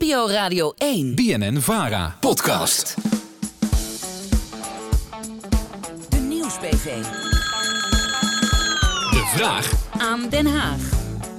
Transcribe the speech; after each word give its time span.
NPO 0.00 0.28
Radio 0.28 0.72
1. 0.78 1.14
BNN 1.14 1.60
Vara. 1.60 2.16
Podcast. 2.20 2.94
De 6.08 6.16
Nieuws-PV. 6.18 7.02
De 9.10 9.32
vraag 9.34 9.70
Aan 9.98 10.28
Den 10.28 10.46
Haag. 10.46 10.95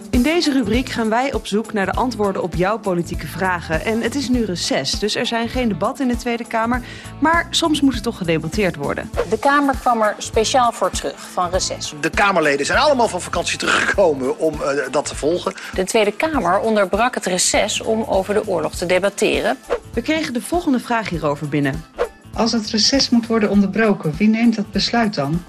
In 0.10 0.22
deze 0.22 0.52
rubriek 0.52 0.90
gaan 0.90 1.10
wij 1.10 1.34
op 1.34 1.48
zoek 1.48 1.74
naar 1.74 1.86
de 1.86 1.92
antwoorden 1.92 2.44
op 2.44 2.56
jouw 2.56 2.80
politieke 2.80 3.28
vragen. 3.28 3.86
En 3.86 4.02
het 4.02 4.16
is 4.16 4.30
nu 4.30 4.46
reces, 4.46 5.00
dus 5.00 5.16
er 5.16 5.26
zijn 5.26 5.50
geen 5.50 5.68
debatten 5.68 6.08
in 6.08 6.12
de 6.12 6.20
Tweede 6.20 6.46
Kamer. 6.46 6.82
Maar 7.20 7.48
soms 7.50 7.82
moet 7.82 7.94
er 7.94 8.02
toch 8.02 8.18
gedebatteerd 8.18 8.76
worden. 8.76 9.10
De 9.30 9.40
Kamer 9.40 9.76
kwam 9.80 10.02
er 10.02 10.16
speciaal 10.18 10.72
voor 10.72 10.90
terug 10.90 11.30
van 11.32 11.50
reces. 11.50 11.94
De 12.02 12.10
Kamerleden 12.10 12.66
zijn 12.66 12.80
allemaal 12.80 13.08
van 13.08 13.22
vakantie 13.22 13.58
teruggekomen 13.58 14.40
om 14.40 14.54
eh, 14.54 14.92
dat 14.92 15.06
te 15.06 15.16
volgen. 15.16 15.54
De 15.74 15.84
Tweede 15.84 16.12
Kamer 16.12 16.60
onderbrak 16.60 17.16
het 17.16 17.26
reces 17.26 17.82
om 17.82 18.04
over 18.04 18.34
de 18.34 18.48
oorlog 18.48 18.76
te 18.76 18.86
debatteren. 18.86 19.58
We 19.94 20.02
kregen 20.02 20.34
de 20.34 20.42
volgende 20.42 20.80
vraag 20.80 21.10
hierover 21.10 21.50
binnen. 21.50 21.84
Als 22.34 22.52
het 22.52 22.70
reces 22.70 23.10
moet 23.10 23.28
worden 23.28 23.50
onderbroken, 23.50 24.14
wie 24.18 24.28
neemt 24.28 24.56
dat 24.56 24.72
besluit 24.72 25.14
dan? 25.14 25.44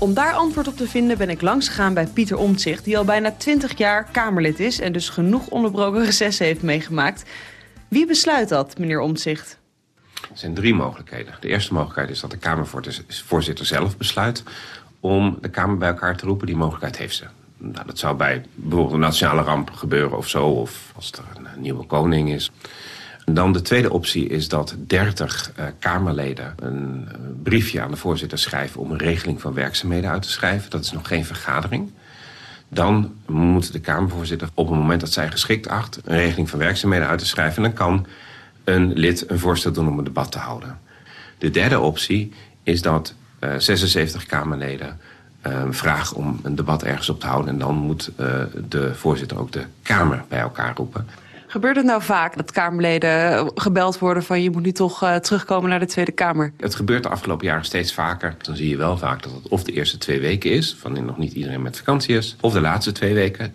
Om 0.00 0.14
daar 0.14 0.32
antwoord 0.32 0.68
op 0.68 0.76
te 0.76 0.88
vinden 0.88 1.18
ben 1.18 1.30
ik 1.30 1.40
langsgegaan 1.40 1.94
bij 1.94 2.06
Pieter 2.06 2.36
Omtzigt... 2.36 2.84
die 2.84 2.98
al 2.98 3.04
bijna 3.04 3.30
20 3.30 3.78
jaar 3.78 4.08
Kamerlid 4.12 4.60
is 4.60 4.80
en 4.80 4.92
dus 4.92 5.08
genoeg 5.08 5.46
onderbroken 5.46 6.04
recessen 6.04 6.46
heeft 6.46 6.62
meegemaakt. 6.62 7.24
Wie 7.88 8.06
besluit 8.06 8.48
dat, 8.48 8.78
meneer 8.78 9.00
Omtzigt? 9.00 9.58
Er 10.14 10.28
zijn 10.38 10.54
drie 10.54 10.74
mogelijkheden. 10.74 11.34
De 11.40 11.48
eerste 11.48 11.72
mogelijkheid 11.72 12.10
is 12.10 12.20
dat 12.20 12.30
de 12.30 12.36
Kamervoorzitter 12.36 13.66
zelf 13.66 13.96
besluit 13.96 14.42
om 15.00 15.38
de 15.40 15.48
Kamer 15.48 15.76
bij 15.76 15.88
elkaar 15.88 16.16
te 16.16 16.26
roepen. 16.26 16.46
Die 16.46 16.56
mogelijkheid 16.56 16.98
heeft 16.98 17.16
ze. 17.16 17.24
Nou, 17.56 17.86
dat 17.86 17.98
zou 17.98 18.16
bij 18.16 18.44
bijvoorbeeld 18.54 18.94
een 18.94 19.00
nationale 19.00 19.42
ramp 19.42 19.70
gebeuren 19.70 20.16
of 20.16 20.28
zo, 20.28 20.46
of 20.46 20.92
als 20.96 21.12
er 21.12 21.24
een 21.34 21.60
nieuwe 21.60 21.86
koning 21.86 22.32
is. 22.32 22.50
Dan 23.34 23.52
de 23.52 23.62
tweede 23.62 23.92
optie 23.92 24.28
is 24.28 24.48
dat 24.48 24.74
30 24.86 25.52
uh, 25.58 25.64
Kamerleden 25.78 26.54
een 26.56 27.08
uh, 27.08 27.14
briefje 27.42 27.80
aan 27.80 27.90
de 27.90 27.96
voorzitter 27.96 28.38
schrijven 28.38 28.80
om 28.80 28.90
een 28.90 28.98
regeling 28.98 29.40
van 29.40 29.54
werkzaamheden 29.54 30.10
uit 30.10 30.22
te 30.22 30.30
schrijven. 30.30 30.70
Dat 30.70 30.84
is 30.84 30.92
nog 30.92 31.08
geen 31.08 31.24
vergadering. 31.24 31.90
Dan 32.68 33.12
moet 33.26 33.72
de 33.72 33.80
Kamervoorzitter 33.80 34.48
op 34.54 34.68
het 34.68 34.78
moment 34.78 35.00
dat 35.00 35.12
zij 35.12 35.30
geschikt 35.30 35.68
acht 35.68 36.00
een 36.04 36.16
regeling 36.16 36.50
van 36.50 36.58
werkzaamheden 36.58 37.08
uit 37.08 37.18
te 37.18 37.26
schrijven. 37.26 37.56
En 37.56 37.62
dan 37.62 37.72
kan 37.72 38.06
een 38.64 38.92
lid 38.92 39.30
een 39.30 39.38
voorstel 39.38 39.72
doen 39.72 39.88
om 39.88 39.98
een 39.98 40.04
debat 40.04 40.32
te 40.32 40.38
houden. 40.38 40.78
De 41.38 41.50
derde 41.50 41.80
optie 41.80 42.32
is 42.62 42.82
dat 42.82 43.14
uh, 43.40 43.54
76 43.58 44.26
Kamerleden 44.26 45.00
uh, 45.46 45.62
vragen 45.70 46.16
om 46.16 46.40
een 46.42 46.54
debat 46.54 46.82
ergens 46.82 47.08
op 47.08 47.20
te 47.20 47.26
houden. 47.26 47.50
En 47.50 47.58
dan 47.58 47.74
moet 47.74 48.10
de 48.68 48.94
voorzitter 48.94 49.38
ook 49.38 49.52
de 49.52 49.64
Kamer 49.82 50.24
bij 50.28 50.40
elkaar 50.40 50.76
roepen. 50.76 51.06
Gebeurt 51.50 51.76
het 51.76 51.84
nou 51.84 52.02
vaak 52.02 52.36
dat 52.36 52.50
Kamerleden 52.50 53.50
gebeld 53.54 53.98
worden 53.98 54.22
van 54.22 54.42
je 54.42 54.50
moet 54.50 54.62
nu 54.62 54.72
toch 54.72 55.02
uh, 55.02 55.16
terugkomen 55.16 55.70
naar 55.70 55.78
de 55.78 55.86
Tweede 55.86 56.12
Kamer? 56.12 56.52
Het 56.56 56.74
gebeurt 56.74 57.02
de 57.02 57.08
afgelopen 57.08 57.46
jaren 57.46 57.64
steeds 57.64 57.92
vaker. 57.92 58.34
Dan 58.42 58.56
zie 58.56 58.68
je 58.68 58.76
wel 58.76 58.98
vaak 58.98 59.22
dat 59.22 59.32
het 59.32 59.48
of 59.48 59.64
de 59.64 59.72
eerste 59.72 59.98
twee 59.98 60.20
weken 60.20 60.50
is, 60.50 60.76
van 60.78 61.04
nog 61.04 61.18
niet 61.18 61.32
iedereen 61.32 61.62
met 61.62 61.76
vakantie 61.76 62.16
is, 62.16 62.36
of 62.40 62.52
de 62.52 62.60
laatste 62.60 62.92
twee 62.92 63.14
weken. 63.14 63.54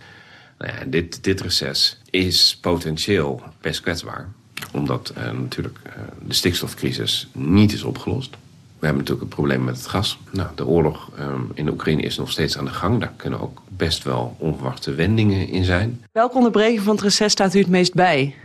Nou 0.58 0.72
ja, 0.72 0.86
dit, 0.86 1.24
dit 1.24 1.42
reces 1.42 2.00
is 2.10 2.58
potentieel 2.62 3.42
best 3.62 3.82
kwetsbaar, 3.82 4.28
omdat 4.72 5.14
uh, 5.18 5.32
natuurlijk 5.32 5.80
de 6.28 6.34
stikstofcrisis 6.34 7.28
niet 7.32 7.74
is 7.74 7.84
opgelost. 7.84 8.38
We 8.86 8.92
hebben 8.92 9.10
natuurlijk 9.10 9.32
een 9.32 9.44
probleem 9.44 9.64
met 9.64 9.78
het 9.78 9.88
gas. 9.88 10.20
Nou, 10.32 10.50
de 10.56 10.66
oorlog 10.66 11.10
um, 11.20 11.52
in 11.54 11.66
de 11.66 11.72
Oekraïne 11.72 12.02
is 12.02 12.18
nog 12.18 12.32
steeds 12.32 12.58
aan 12.58 12.66
de 12.66 12.72
gang. 12.72 13.00
Daar 13.00 13.14
kunnen 13.16 13.42
ook 13.42 13.62
best 13.68 14.04
wel 14.04 14.36
onverwachte 14.40 14.94
wendingen 14.94 15.48
in 15.48 15.64
zijn. 15.64 16.04
Welke 16.12 16.36
onderbreking 16.36 16.82
van 16.82 16.96
het 16.96 17.04
reces 17.04 17.32
staat 17.32 17.54
u 17.54 17.60
het 17.60 17.68
meest 17.68 17.94
bij? 17.94 18.36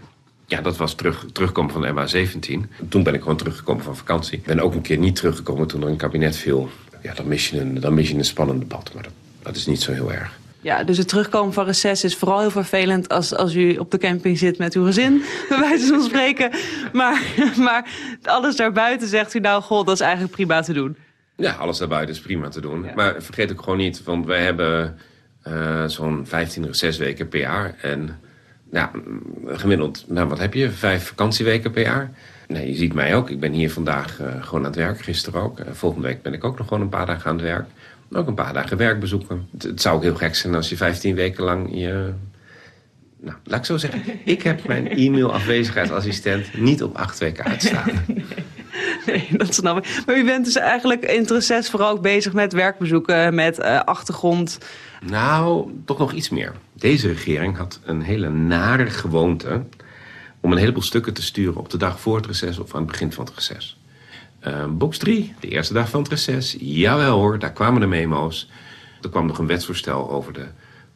Ja, 0.46 0.60
dat 0.60 0.76
was 0.76 0.94
terug, 0.94 1.26
terugkomen 1.32 1.72
van 1.72 1.82
de 1.82 1.88
MA17. 1.88 2.88
Toen 2.88 3.02
ben 3.02 3.14
ik 3.14 3.20
gewoon 3.20 3.36
teruggekomen 3.36 3.84
van 3.84 3.96
vakantie. 3.96 4.38
Ik 4.38 4.44
ben 4.44 4.60
ook 4.60 4.74
een 4.74 4.80
keer 4.80 4.98
niet 4.98 5.16
teruggekomen 5.16 5.66
toen 5.66 5.82
er 5.82 5.88
een 5.88 5.96
kabinet 5.96 6.36
viel. 6.36 6.68
Ja, 7.02 7.14
dan 7.14 7.28
mis 7.28 7.50
je 7.50 7.60
een, 7.60 7.80
dan 7.80 7.94
mis 7.94 8.08
je 8.08 8.14
een 8.14 8.24
spannend 8.24 8.60
debat. 8.60 8.90
Maar 8.94 9.02
dat, 9.02 9.12
dat 9.42 9.56
is 9.56 9.66
niet 9.66 9.82
zo 9.82 9.92
heel 9.92 10.12
erg. 10.12 10.39
Ja, 10.62 10.84
dus 10.84 10.98
het 10.98 11.08
terugkomen 11.08 11.52
van 11.52 11.64
reces 11.64 12.04
is 12.04 12.16
vooral 12.16 12.40
heel 12.40 12.50
vervelend 12.50 13.08
als, 13.08 13.34
als 13.34 13.54
u 13.54 13.76
op 13.76 13.90
de 13.90 13.98
camping 13.98 14.38
zit 14.38 14.58
met 14.58 14.74
uw 14.74 14.84
gezin, 14.84 15.22
bij 15.48 15.58
wijze 15.58 15.86
van 15.86 16.02
spreken. 16.02 16.50
Maar, 16.92 17.22
maar 17.66 17.90
alles 18.22 18.56
daarbuiten 18.56 19.08
zegt 19.08 19.34
u 19.34 19.38
nou, 19.38 19.62
god, 19.62 19.86
dat 19.86 19.94
is 19.94 20.00
eigenlijk 20.00 20.32
prima 20.32 20.60
te 20.60 20.72
doen. 20.72 20.96
Ja, 21.36 21.52
alles 21.52 21.78
daarbuiten 21.78 22.14
is 22.14 22.20
prima 22.20 22.48
te 22.48 22.60
doen. 22.60 22.84
Ja. 22.84 22.92
Maar 22.94 23.22
vergeet 23.22 23.52
ook 23.52 23.62
gewoon 23.62 23.78
niet, 23.78 24.02
want 24.04 24.26
wij 24.26 24.42
hebben 24.42 24.98
uh, 25.48 25.84
zo'n 25.86 26.26
15 26.26 26.66
recesweken 26.66 27.28
per 27.28 27.40
jaar. 27.40 27.74
En 27.82 28.20
ja, 28.70 28.90
gemiddeld, 29.46 30.04
nou 30.08 30.28
wat 30.28 30.38
heb 30.38 30.54
je, 30.54 30.70
vijf 30.70 31.06
vakantieweken 31.06 31.70
per 31.70 31.82
jaar. 31.82 32.10
Nee, 32.48 32.68
je 32.68 32.74
ziet 32.74 32.94
mij 32.94 33.14
ook. 33.14 33.30
Ik 33.30 33.40
ben 33.40 33.52
hier 33.52 33.70
vandaag 33.70 34.20
uh, 34.20 34.26
gewoon 34.40 34.60
aan 34.60 34.70
het 34.70 34.76
werk, 34.76 35.00
gisteren 35.00 35.40
ook. 35.40 35.60
Uh, 35.60 35.66
volgende 35.72 36.06
week 36.06 36.22
ben 36.22 36.32
ik 36.32 36.44
ook 36.44 36.58
nog 36.58 36.68
gewoon 36.68 36.82
een 36.82 36.88
paar 36.88 37.06
dagen 37.06 37.30
aan 37.30 37.36
het 37.36 37.44
werk. 37.44 37.66
Ook 38.12 38.26
een 38.26 38.34
paar 38.34 38.52
dagen 38.52 38.76
werk 38.76 39.00
bezoeken. 39.00 39.48
Het, 39.52 39.62
het, 39.62 39.80
zou 39.80 39.96
ook 39.96 40.02
heel 40.02 40.14
gek 40.14 40.34
zijn 40.34 40.54
als 40.54 40.68
je 40.68 40.76
15 40.76 41.14
weken 41.14 41.44
lang 41.44 41.68
je... 41.72 42.12
Nou, 43.20 43.36
laat 43.44 43.58
ik 43.58 43.64
zo 43.64 43.76
zeggen. 43.76 44.02
Ik 44.24 44.42
heb 44.42 44.66
mijn 44.66 44.88
e-mail 44.88 45.32
afwezigheidsassistent 45.32 46.58
niet 46.58 46.82
op 46.82 46.96
acht 46.96 47.18
weken 47.18 47.44
uitstaan. 47.44 47.90
Nee, 48.06 48.24
nee, 49.06 49.28
dat 49.30 49.54
snap 49.54 49.78
ik. 49.78 50.02
Maar 50.06 50.18
u 50.18 50.24
bent 50.24 50.44
dus 50.44 50.56
eigenlijk 50.56 51.04
in 51.04 51.20
het 51.20 51.30
reces 51.30 51.70
vooral 51.70 51.90
ook 51.90 52.02
bezig 52.02 52.32
met 52.32 52.52
werkbezoeken, 52.52 53.34
met 53.34 53.58
uh, 53.58 53.80
achtergrond. 53.80 54.58
Nou, 55.06 55.70
toch 55.84 55.98
nog 55.98 56.12
iets 56.12 56.28
meer. 56.28 56.52
Deze 56.72 57.08
regering 57.08 57.56
had 57.56 57.80
een 57.84 58.02
hele 58.02 58.28
nare 58.28 58.86
gewoonte 58.86 59.62
om 60.40 60.52
een 60.52 60.58
heleboel 60.58 60.82
stukken 60.82 61.14
te 61.14 61.22
sturen 61.22 61.56
op 61.56 61.70
de 61.70 61.78
dag 61.78 62.00
voor 62.00 62.16
het 62.16 62.26
reces 62.26 62.58
of 62.58 62.74
aan 62.74 62.80
het 62.80 62.90
begin 62.90 63.12
van 63.12 63.24
het 63.24 63.34
reces. 63.34 63.79
Uh, 64.46 64.64
box 64.66 64.98
3, 64.98 65.34
de 65.40 65.48
eerste 65.48 65.72
dag 65.72 65.88
van 65.88 66.00
het 66.00 66.10
reces. 66.10 66.56
Jawel 66.58 67.18
hoor, 67.18 67.38
daar 67.38 67.52
kwamen 67.52 67.80
de 67.80 67.86
memo's. 67.86 68.50
Er 69.02 69.08
kwam 69.08 69.26
nog 69.26 69.38
een 69.38 69.46
wetsvoorstel 69.46 70.10
over 70.10 70.32
de 70.32 70.46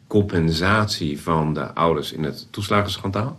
compensatie 0.07 1.21
van 1.21 1.53
de 1.53 1.73
ouders 1.73 2.11
in 2.11 2.23
het 2.23 2.47
toeslagenschandaal. 2.51 3.37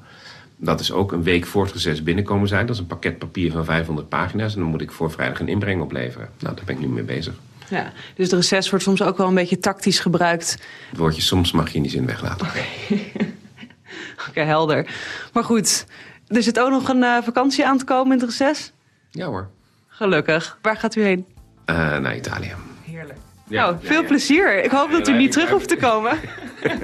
Dat 0.57 0.81
is 0.81 0.93
ook 0.93 1.13
een 1.13 1.23
week 1.23 1.47
voor 1.47 1.65
het 1.65 1.73
reces 1.73 2.03
binnenkomen 2.03 2.49
zijn. 2.49 2.67
Dat 2.67 2.75
is 2.75 2.81
een 2.81 2.87
pakket 2.87 3.19
papier 3.19 3.53
van 3.53 3.65
500 3.65 4.09
pagina's. 4.09 4.55
En 4.55 4.61
dan 4.61 4.69
moet 4.69 4.81
ik 4.81 4.93
voor 4.93 5.11
vrijdag 5.11 5.41
een 5.41 5.49
inbreng 5.49 5.83
opleveren. 5.83 6.29
Nou, 6.39 6.55
daar 6.57 6.65
ben 6.65 6.75
ik 6.75 6.81
nu 6.81 6.89
mee 6.89 7.05
bezig. 7.05 7.35
Ja, 7.69 7.93
dus 8.15 8.29
de 8.29 8.37
reces 8.37 8.71
wordt 8.71 8.85
soms 8.85 9.03
ook 9.03 9.17
wel 9.17 9.29
een 9.29 9.35
beetje 9.35 9.59
tactisch 9.59 9.99
gebruikt. 9.99 10.59
Het 10.89 10.99
woordje 10.99 11.23
soms 11.23 11.53
mag 11.53 11.71
je 11.71 11.77
in 11.77 11.83
die 11.83 11.91
zin 11.91 12.07
weglaten. 12.07 12.47
Oké, 12.47 12.65
okay, 14.29 14.45
helder. 14.45 14.95
Maar 15.33 15.45
goed, 15.45 15.87
er 16.27 16.43
zit 16.43 16.59
ook 16.59 16.71
nog 16.71 16.89
een 16.89 17.03
uh, 17.03 17.23
vakantie 17.23 17.67
aan 17.67 17.79
te 17.79 17.85
komen 17.85 18.13
in 18.13 18.21
het 18.21 18.29
reces? 18.29 18.73
Ja 19.11 19.27
hoor. 19.27 19.51
Gelukkig. 19.97 20.59
Waar 20.63 20.77
gaat 20.77 20.95
u 20.95 21.03
heen? 21.03 21.27
Uh, 21.71 21.77
naar 21.77 22.17
Italië. 22.17 22.53
Heerlijk. 22.83 23.19
Ja, 23.49 23.65
nou, 23.65 23.77
veel 23.81 23.95
ja, 23.95 24.01
ja. 24.01 24.07
plezier. 24.07 24.65
Ik 24.65 24.71
hoop 24.71 24.91
dat 24.91 25.09
u 25.09 25.17
niet 25.17 25.33
terug 25.33 25.51
hoeft 25.51 25.69
te 25.69 25.77
komen. 25.77 26.19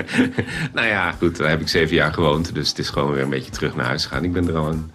nou 0.75 0.87
ja, 0.87 1.13
goed, 1.13 1.37
daar 1.37 1.49
heb 1.49 1.61
ik 1.61 1.69
zeven 1.69 1.95
jaar 1.95 2.13
gewoond. 2.13 2.55
Dus 2.55 2.69
het 2.69 2.79
is 2.79 2.89
gewoon 2.89 3.13
weer 3.13 3.23
een 3.23 3.31
beetje 3.31 3.51
terug 3.51 3.77
naar 3.77 3.87
huis 3.87 4.07
gaan. 4.07 4.25
Ik 4.25 4.33
ben 4.33 4.49
er 4.49 4.57
al 4.57 4.69
een 4.69 4.91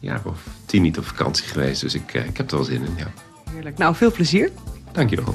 jaar 0.00 0.20
of 0.24 0.46
tien 0.66 0.82
niet 0.82 0.98
op 0.98 1.06
vakantie 1.06 1.46
geweest. 1.46 1.80
Dus 1.80 1.94
ik, 1.94 2.14
uh, 2.14 2.26
ik 2.26 2.36
heb 2.36 2.50
er 2.50 2.56
wel 2.56 2.64
zin 2.64 2.84
in, 2.84 2.94
ja. 2.96 3.10
Heerlijk. 3.50 3.78
Nou, 3.78 3.94
veel 3.94 4.12
plezier. 4.12 4.50
Dank 4.92 5.10
je 5.10 5.16
wel. 5.16 5.34